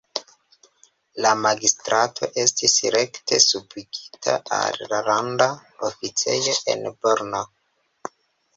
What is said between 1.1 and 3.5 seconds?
La magistrato estis rekte